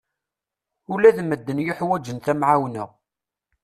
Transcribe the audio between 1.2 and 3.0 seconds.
medden yuḥwaǧen tamɛawna.